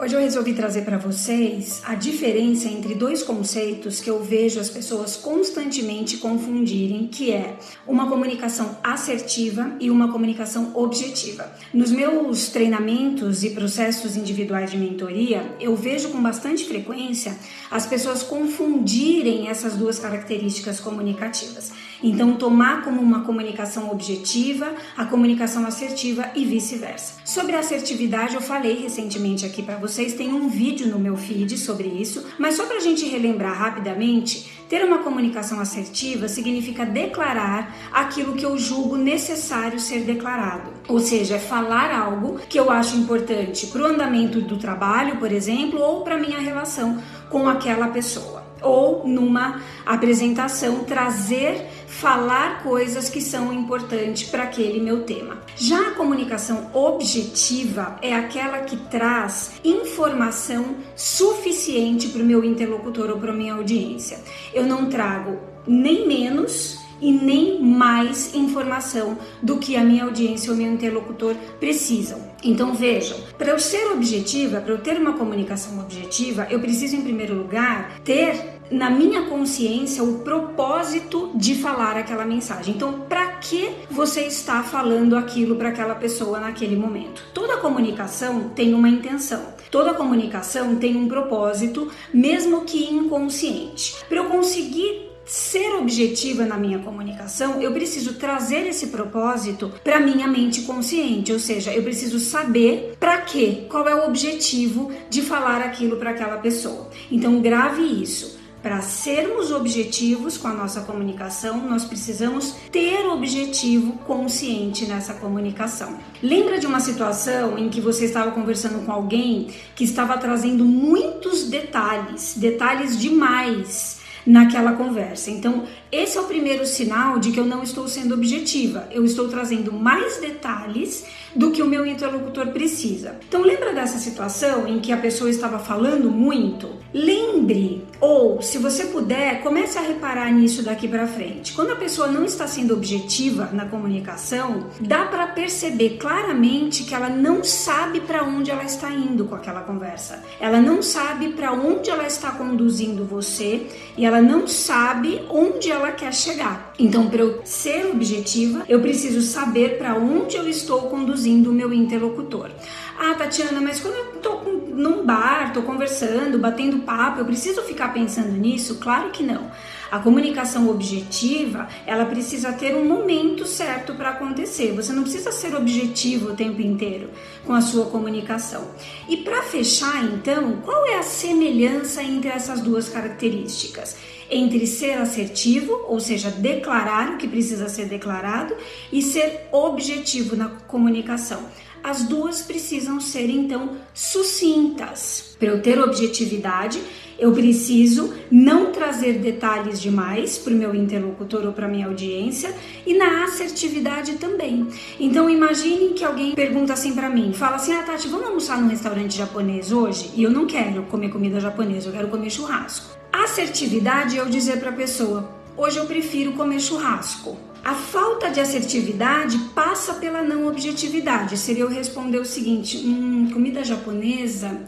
[0.00, 4.70] Hoje eu resolvi trazer para vocês a diferença entre dois conceitos que eu vejo as
[4.70, 11.52] pessoas constantemente confundirem, que é uma comunicação assertiva e uma comunicação objetiva.
[11.74, 17.36] Nos meus treinamentos e processos individuais de mentoria, eu vejo com bastante frequência
[17.68, 21.72] as pessoas confundirem essas duas características comunicativas.
[22.02, 27.14] Então, tomar como uma comunicação objetiva a comunicação assertiva e vice-versa.
[27.24, 31.88] Sobre assertividade, eu falei recentemente aqui para vocês, tem um vídeo no meu feed sobre
[31.88, 38.34] isso, mas só para a gente relembrar rapidamente, ter uma comunicação assertiva significa declarar aquilo
[38.34, 40.70] que eu julgo necessário ser declarado.
[40.88, 45.32] Ou seja, é falar algo que eu acho importante para o andamento do trabalho, por
[45.32, 46.98] exemplo, ou para minha relação
[47.30, 55.02] com aquela pessoa ou numa apresentação trazer, falar coisas que são importantes para aquele meu
[55.02, 55.38] tema.
[55.56, 63.18] Já a comunicação objetiva é aquela que traz informação suficiente para o meu interlocutor ou
[63.18, 64.20] para minha audiência.
[64.54, 70.56] Eu não trago nem menos e nem mais informação do que a minha audiência ou
[70.56, 72.20] meu interlocutor precisam.
[72.42, 77.02] Então vejam, para eu ser objetiva, para eu ter uma comunicação objetiva, eu preciso em
[77.02, 82.74] primeiro lugar ter na minha consciência o propósito de falar aquela mensagem.
[82.74, 87.22] Então, para que você está falando aquilo para aquela pessoa naquele momento?
[87.32, 89.42] Toda comunicação tem uma intenção.
[89.70, 93.96] Toda comunicação tem um propósito, mesmo que inconsciente.
[94.08, 100.26] Para eu conseguir ser objetiva na minha comunicação, eu preciso trazer esse propósito para minha
[100.26, 105.60] mente consciente, ou seja, eu preciso saber para quê, qual é o objetivo de falar
[105.60, 106.88] aquilo para aquela pessoa.
[107.10, 108.38] Então grave isso.
[108.62, 115.96] Para sermos objetivos com a nossa comunicação, nós precisamos ter objetivo consciente nessa comunicação.
[116.20, 121.44] Lembra de uma situação em que você estava conversando com alguém que estava trazendo muitos
[121.44, 123.97] detalhes, detalhes demais
[124.28, 125.30] naquela conversa.
[125.30, 128.86] Então, esse é o primeiro sinal de que eu não estou sendo objetiva.
[128.90, 133.16] Eu estou trazendo mais detalhes do que o meu interlocutor precisa.
[133.26, 136.76] Então, lembra dessa situação em que a pessoa estava falando muito?
[136.92, 141.52] Lembre, ou se você puder, comece a reparar nisso daqui para frente.
[141.54, 147.08] Quando a pessoa não está sendo objetiva na comunicação, dá para perceber claramente que ela
[147.08, 150.22] não sabe para onde ela está indo com aquela conversa.
[150.40, 155.90] Ela não sabe para onde ela está conduzindo você e ela não sabe onde ela
[155.92, 156.72] quer chegar.
[156.78, 161.72] Então, para eu ser objetiva, eu preciso saber para onde eu estou conduzindo o meu
[161.72, 162.50] interlocutor.
[162.98, 164.40] Ah, Tatiana, mas quando eu tô
[164.78, 168.76] num bar, tô conversando, batendo papo, eu preciso ficar pensando nisso?
[168.76, 169.50] Claro que não.
[169.90, 174.72] A comunicação objetiva, ela precisa ter um momento certo para acontecer.
[174.72, 177.10] Você não precisa ser objetivo o tempo inteiro
[177.46, 178.68] com a sua comunicação.
[179.08, 183.96] E para fechar, então, qual é a semelhança entre essas duas características?
[184.30, 188.54] Entre ser assertivo, ou seja, declarar o que precisa ser declarado,
[188.92, 191.46] e ser objetivo na comunicação
[191.82, 195.36] as duas precisam ser então sucintas.
[195.38, 196.82] Para eu ter objetividade,
[197.18, 202.54] eu preciso não trazer detalhes demais para o meu interlocutor ou para minha audiência
[202.86, 204.66] e na assertividade também.
[204.98, 208.68] Então imagine que alguém pergunta assim para mim, fala assim: "Ah, Tati, vamos almoçar num
[208.68, 212.96] restaurante japonês hoje?" E eu não quero comer comida japonesa, eu quero comer churrasco.
[213.12, 218.40] Assertividade é eu dizer para a pessoa: "Hoje eu prefiro comer churrasco." A falta de
[218.40, 221.36] assertividade passa pela não objetividade.
[221.36, 224.62] Seria eu responder o seguinte: hum, comida japonesa.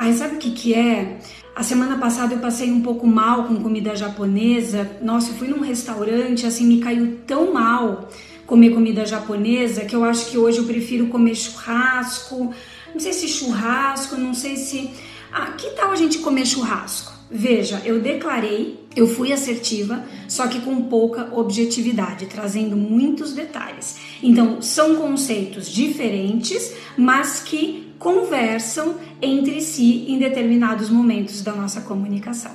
[0.00, 1.18] Ai, sabe o que, que é?
[1.56, 4.88] A semana passada eu passei um pouco mal com comida japonesa.
[5.02, 8.08] Nossa, eu fui num restaurante, assim, me caiu tão mal
[8.46, 12.54] comer comida japonesa que eu acho que hoje eu prefiro comer churrasco.
[12.92, 14.88] Não sei se churrasco, não sei se.
[15.32, 17.12] Ah, que tal a gente comer churrasco?
[17.28, 23.96] Veja, eu declarei, eu fui assertiva, só que com pouca objetividade, trazendo muitos detalhes.
[24.22, 32.52] Então, são conceitos diferentes, mas que conversam entre si em determinados momentos da nossa comunicação.